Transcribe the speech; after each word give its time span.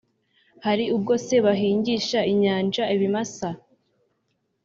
hari 0.65 0.85
ubwo 0.95 1.13
se 1.25 1.35
bahingisha 1.45 2.19
inyanja 2.31 2.83
ibimasa, 2.95 3.49